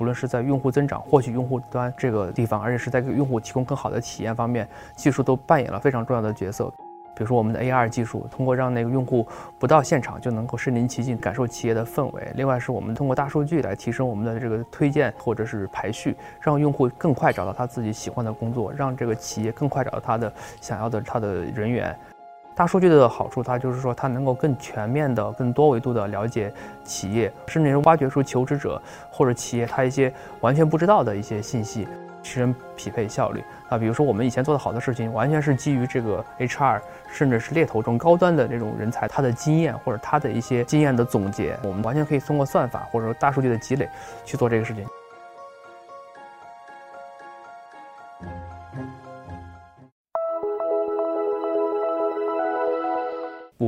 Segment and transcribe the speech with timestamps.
[0.00, 4.66] 不论是在用户增长、获取用户端这个地方，而且是在给用户提供更好的体验方面，
[4.96, 6.72] 技术都扮演了非常重要的角色。
[7.14, 12.32] 比如说我们的 AR 技术，通过让那个用户不到现场就能够身临其境感受企业的氛围。
[12.34, 21.94] 另外是我们通过大数据来提升我们的这个推荐或者是排序，让用户更快找到他自己喜欢的工作，让这个企业更快找到他的想要的他的人员。
[22.60, 26.52] 大数据的好处，它就是说它能够更全面的、更多维度的了解
[26.84, 28.78] 企业，甚至是挖掘出求职者
[29.10, 31.88] 或者企业他一些完全不知道的一些信息。
[32.22, 36.78] 提升匹配效率啊，比如说我们以前做的好的事情，完全是基于这个 HR，
[37.10, 43.88] 甚至是猎头中高端的这种人才，他的经验或者他的一些经验的总结，我们完全可以通过算法或者说大数据的积累
[44.22, 44.84] 去做这个事情。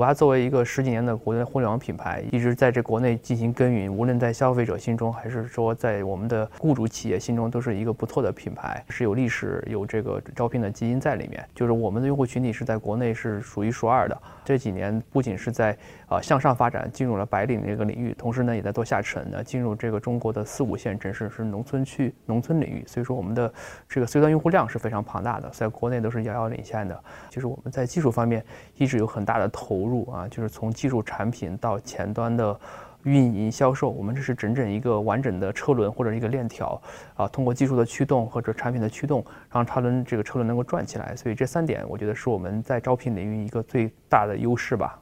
[0.00, 11.46] 五八作为一个十几年的国内互联网品牌，一直在这国内进行耕耘，无论在消费者心中，还是说在我们的雇主企业心中，都是一个不错的品牌，是有历史、有这个招聘的基因在里面。
[11.54, 14.18] 就是我们的用户群体是在国内是数一数二的。
[14.42, 15.76] 这几年不仅是在
[16.08, 22.82] 啊向上发展，进入了白领这个领域，同时呢也在做下沉呢，进入这个中国的四五线城市，是农村区、农村领域。
[22.86, 23.52] 所以说我们的
[23.86, 26.98] 这个 C 端用户量是非常庞大的，在国内都是遥遥领先的。
[27.28, 28.42] 就是我们在技术方面
[28.78, 29.89] 一直有很大的投。
[29.89, 32.58] 投入啊，就是从技术产品到前端的
[33.02, 36.80] 运营销售，我们这是整整一个完整的车轮或者一个链条
[37.16, 41.16] 啊，通过技术的驱动或者产品的驱动，让它轮这个车轮能够转起来。
[41.16, 45.00] 所以这三点，我觉得是我们在招聘领域一个最大的优势吧。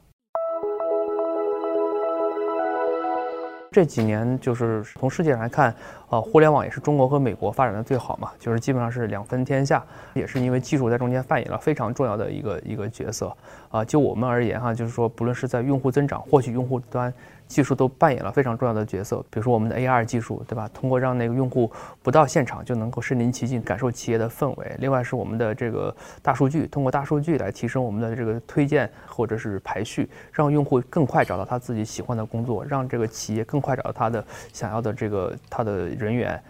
[3.71, 5.75] 这几年就是从世界来看，
[6.09, 13.31] 呃，互联网也是中国和美国发展的最好嘛，就是基本上是两分天下，也是因为技术在中间扮演了非常重要的一个一个角色。
[13.71, 17.13] 啊，就我们而言哈，就是说，不论是在用户增长、获取用户端。
[17.49, 20.69] 技术都扮演了非常重要的角色，比如说我们的 AR 技术，对吧？
[20.73, 21.69] 通过让那个用户
[22.03, 24.77] 不到现场就能够身临其境感受企业的氛围。
[24.79, 34.23] 另外是我们的这个大数据，通过大数据来提升我们的这个推荐或者是排序，让用户更快找到他自己喜欢的工作，让这个企业更快找到他的
[34.53, 36.41] 想要的这个他的人员。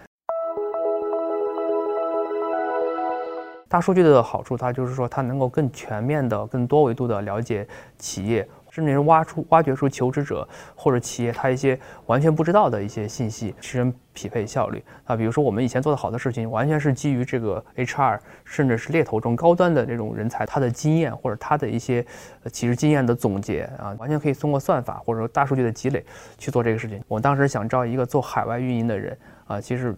[3.70, 8.48] 大数据的好处，它就是说它能够更全面的、更多维度的了解企业。
[8.78, 15.16] 甚至是挖出、挖掘出求职者或者企业他一些完全不知道的一些信息，提升匹配效率啊。
[15.16, 22.06] 比如说我们以前做的好的事情，完全是基于这个 HR，甚至是猎头中高端的这种人才，他的经验或者他的一些
[22.52, 26.04] 其实经验的总结啊，完全可以通过算法或者说大数据的积累
[26.38, 27.02] 去做这个事情。
[27.08, 29.18] 我当时想招一个做海外运营的人
[29.48, 29.92] 啊，其实。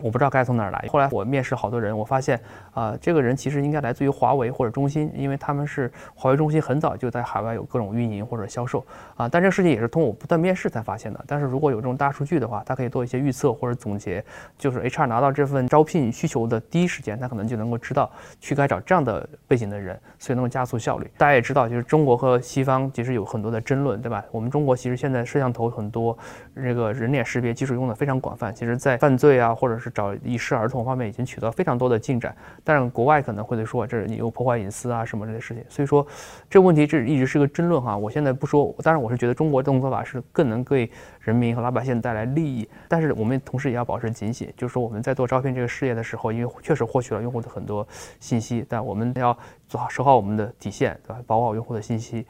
[0.00, 0.84] 我不知道该从哪儿来。
[0.88, 2.40] 后来我面试好多人，我发现
[2.72, 8.84] 啊，这个人其实应该来自于华为或者中兴，因为他们是华为中心很早就在海外有各种运营或者销售
[9.16, 9.28] 啊。
[9.28, 11.24] 但这个事情也是通过我不断面试才发现的。
[11.26, 14.24] 但是如果有这种大数据的话，它可以做一些预测或者总结，
[14.58, 18.10] 就是 HR 拿到这份招聘需求的第一时间，他可能就能够知道
[18.40, 21.10] 去该找这样的背景的人，所以能够加速效率。
[21.16, 24.24] 大家也知道，就是中国和西方其实有很多的争论，对吧？
[24.30, 26.16] 我们中国其实现在摄像头很多，
[26.54, 36.06] 这个人脸识别技术用的非常广泛，其实在犯罪啊或者是找遗失儿童方面已经取得非常多的进展，但是国外可能会说这你又破坏隐私啊什么这些事情，所以说
[36.48, 37.96] 这个问题这一直是个争论哈。
[37.96, 40.88] 我现在不说，当然我是觉得中国这种做法是更能给
[41.20, 47.86] 人民和老百姓带来利益，但是我们同时也要保持警醒，就是说我们在做招聘这个事业的时候，因为确实获取了用户的很多
[48.20, 51.20] 信息，但我们要做好守好我们的底线，对吧？
[51.26, 52.24] 保护好用户的信息。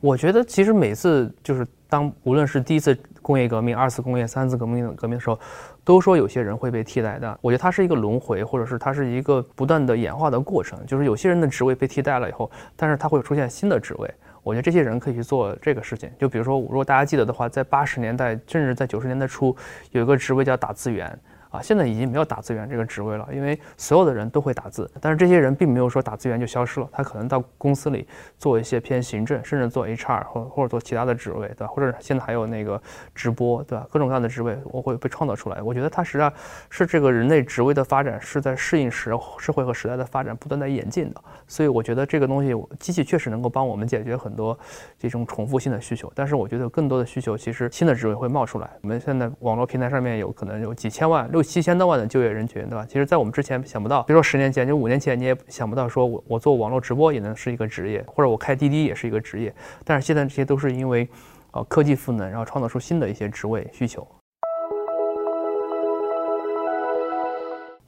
[0.00, 5.38] 我觉得其实每次就是当无论是第一次工业革命、二次工业、三次革命革命的时候，
[5.84, 7.38] 都说有些人会被替代的。
[7.40, 10.78] 我觉得它是一个轮回，或者是它是一个不断的演化的过程。
[10.86, 14.12] 就是有些人的职位被替代了以后，但是它会出现新的职位。
[14.42, 16.10] 我觉得这些人可以去做这个事情。
[16.18, 19.56] 就比如说，如果大家记得的话，在八十年代甚至在九十年代初，
[19.92, 21.16] 有一个职位叫打字员。
[21.52, 24.90] 啊，现在已经没有打字员这个职位了，因为所有的人都会打字。
[25.02, 28.08] 但是这些人并没有说打字员就消失了，他可能到公司里
[28.38, 31.66] 做一些偏行政，甚至做 HR 或或者做其他的职位，对吧？
[31.66, 32.80] 或者现在还有那个
[33.14, 33.86] 直播，对吧？
[33.90, 35.60] 各种各样的职位我会被创造出来。
[35.60, 36.32] 我觉得它实际上
[36.70, 41.22] 是这个人类职位的发展是在适应时社会和时代的发展不断在演进的。
[41.46, 44.58] 所以我觉得这个东西机器确实能够帮我们解决很多
[44.98, 46.10] 这种重复性的需求。
[46.14, 48.70] 但是我觉得更多的需求其实新的职位会冒出来。
[48.80, 51.41] 我们现在网络平台上面有可能有几千万六。
[51.42, 52.86] 七千多万的就业人群，对吧？
[52.86, 59.52] 其实，在我们之前想不到，比如说十年前，就五年前，你也想不到，说我我做网络直播也能是一个职业，或者我开滴滴也是一个职业。
[59.84, 61.08] 但是现在这些都是因为，
[61.52, 64.06] 呃，科技赋能，然后创造出新的一些职位需求。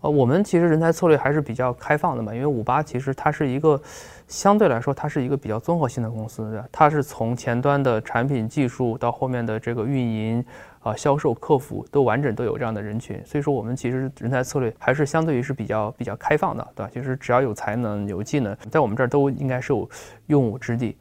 [0.04, 3.80] 呃，我们其实人才策略还是比较开放的嘛，因为五八其实它是一个
[4.28, 10.44] 相对来说它是一个比较综合性的公司，它是从前端的产品技术到后面的这个运营
[10.80, 16.90] 啊、销售、客服都完整都有这样的人群，所以说我们其实人才策略还是相对于是比较比较开放的，对吧？
[16.92, 19.88] 其实只要有才能、有技能，在我们这儿都应该是有
[20.26, 20.94] 用武之地。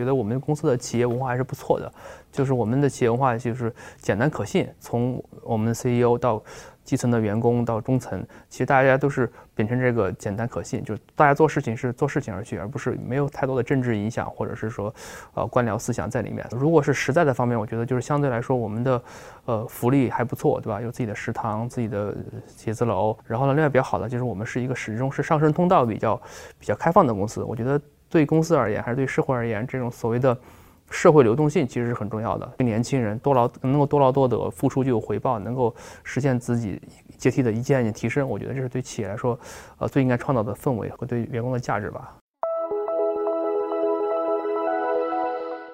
[0.00, 1.92] 觉得我们公司的企业文化还是不错的，
[2.32, 6.42] 就是我们的企业文化就是简单可信，从我们的 CEO 到
[6.90, 14.92] 基层的员工到中层，其实大家都是秉承这个简单可信，就是大家做事情是做事情而去，而不是没有太多的政治影响或者是说
[15.34, 16.44] 呃官僚思想在里面。
[16.50, 19.00] 如果是实在的方面，我觉得就是相对来说我们的
[19.44, 20.80] 呃福利还不错，对吧？
[20.80, 22.12] 有自己的食堂、自己的
[22.48, 26.20] 写字楼，然后呢，另外比较好的就是我们是一个始终是上升通道比较
[26.58, 27.80] 比较开放的公司，我觉得。
[28.12, 30.36] 对公司而言，还是对社会而言，这种所谓的
[30.90, 32.46] 社会流动性其实是很重要的。
[32.58, 36.80] 对年轻人多劳能够多劳多得，付出就有回报，能够实现自己
[37.16, 39.38] 阶梯的一件一件提升，我觉得这是对企业来说，
[39.78, 42.16] 呃，最应该创造的氛围和对员工的价值吧。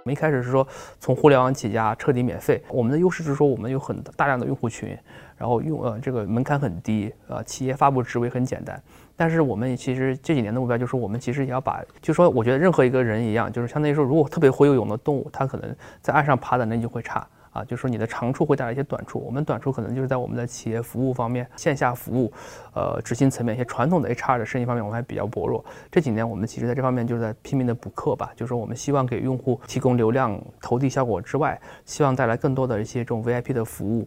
[0.07, 0.65] 我们一开始是说
[1.01, 2.63] 从互联网起家，彻底免费。
[2.69, 4.97] 我们的优势是说我们有很大量的用户群，
[5.37, 8.81] 然后用呃这个门槛很低，呃企业发布职位很简单。
[9.17, 17.27] 但是我们其实这几年的目标就是，我们其实也要把，就说我觉得任何一个人一样，就是相当于说，如果特别会游泳的动物，它可能在岸上爬的能力就会差
[17.57, 19.19] 啊，就是说你的长处会带来一些短处。
[19.19, 22.31] 我们短处可能就是在我们的企业服务方面，线下服务，
[22.75, 25.65] 呃，执行层面一些传统的 HR 的生意方面，我们还比较薄弱。
[25.91, 34.07] 这几年我们其实在这方面就是在拼命的补课吧，就是说我们希望给用户提供流量投递效果之外，希望带来更多的一些这种 VIP 的服务。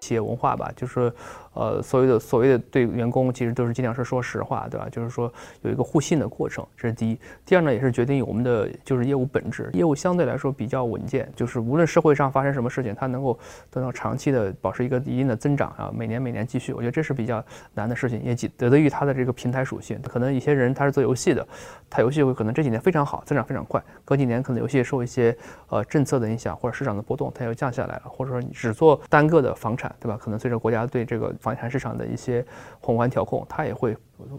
[0.00, 1.12] 企业文化吧，就是，
[1.52, 4.88] 呃，所谓的所谓的对员工，其实都是尽量是说实话，对吧？
[4.90, 5.32] 就是说
[5.62, 7.18] 有一个互信的过程，这是第一。
[7.44, 13.38] 第二呢，也是决定我们的就是业务本质，业务相对来说比较稳健，就是无论社会上发生什么事情，它能够
[13.70, 16.72] 得到长期的保持一个一定的增长啊，每年每年继续。
[16.72, 17.44] 我觉得这是比较
[17.74, 20.00] 难的事情，也得得益于它的这个平台属性。
[20.02, 21.46] 可能一些人他是做游戏的，
[21.90, 25.36] 他游戏会可能这几年非常好，增长非常快，隔几年可能游戏受一些
[25.68, 29.90] 呃政策的影响或者市场的波动，它又降下来了，或者说你只做单个的房产。
[29.98, 30.16] 对吧？
[30.20, 32.44] 可能随着国家对这个房地产市场的一些
[32.80, 33.96] 宏观调控，它也会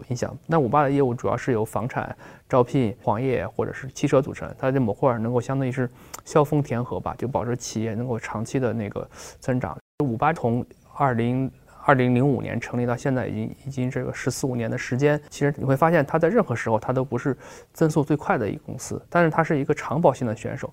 [0.08, 0.36] 影响。
[0.46, 2.16] 那五八的业务主要是由房产、
[2.48, 5.90] 招聘、黄页或者是汽车组成，它这模块能够相当于是
[6.24, 9.06] 萧峰填河吧，就保证企业能够长期的那个
[9.40, 9.76] 增长。
[10.04, 10.64] 五八从
[10.94, 11.50] 二零
[11.84, 17.36] 二零零五年成立到现在，已经已经这个十四五年的时间，其实你会发现它在任何时候它都不是
[17.72, 20.72] 增速最快的一个公司，但是它是一个长保性的选手。